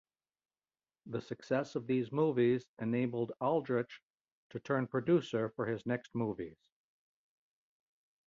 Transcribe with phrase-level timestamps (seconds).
[1.05, 4.01] The success of these movies enabled Aldrich
[4.49, 6.57] to turn producer for his next movies.